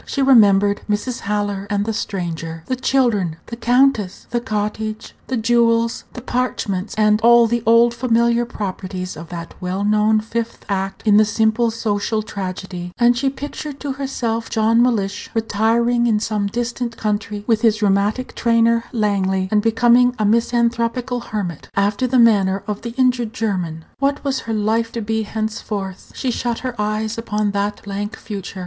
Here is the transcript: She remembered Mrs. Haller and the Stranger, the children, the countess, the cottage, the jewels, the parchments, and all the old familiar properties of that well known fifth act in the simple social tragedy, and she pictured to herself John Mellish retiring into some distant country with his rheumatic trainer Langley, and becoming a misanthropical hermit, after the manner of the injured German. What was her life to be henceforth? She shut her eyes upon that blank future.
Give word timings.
She 0.07 0.23
remembered 0.23 0.81
Mrs. 0.89 1.19
Haller 1.19 1.67
and 1.69 1.85
the 1.85 1.93
Stranger, 1.93 2.63
the 2.65 2.75
children, 2.75 3.37
the 3.45 3.55
countess, 3.55 4.25
the 4.31 4.39
cottage, 4.41 5.13
the 5.27 5.37
jewels, 5.37 6.05
the 6.13 6.23
parchments, 6.23 6.95
and 6.95 7.21
all 7.21 7.45
the 7.45 7.61
old 7.67 7.93
familiar 7.93 8.43
properties 8.43 9.15
of 9.15 9.29
that 9.29 9.53
well 9.61 9.83
known 9.83 10.19
fifth 10.19 10.65
act 10.67 11.03
in 11.05 11.17
the 11.17 11.23
simple 11.23 11.69
social 11.69 12.23
tragedy, 12.23 12.93
and 12.97 13.15
she 13.15 13.29
pictured 13.29 13.79
to 13.81 13.91
herself 13.91 14.49
John 14.49 14.81
Mellish 14.81 15.29
retiring 15.35 16.07
into 16.07 16.25
some 16.25 16.47
distant 16.47 16.97
country 16.97 17.43
with 17.45 17.61
his 17.61 17.83
rheumatic 17.83 18.33
trainer 18.33 18.85
Langley, 18.91 19.49
and 19.51 19.61
becoming 19.61 20.15
a 20.17 20.25
misanthropical 20.25 21.19
hermit, 21.19 21.69
after 21.75 22.07
the 22.07 22.17
manner 22.17 22.63
of 22.65 22.81
the 22.81 22.95
injured 22.97 23.33
German. 23.33 23.85
What 23.99 24.23
was 24.23 24.39
her 24.41 24.53
life 24.55 24.91
to 24.93 25.01
be 25.01 25.21
henceforth? 25.21 26.11
She 26.15 26.31
shut 26.31 26.59
her 26.65 26.73
eyes 26.81 27.19
upon 27.19 27.51
that 27.51 27.83
blank 27.83 28.15
future. 28.17 28.59